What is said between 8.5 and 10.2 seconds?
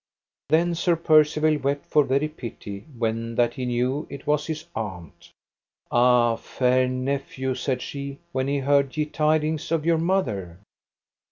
heard ye tidings of your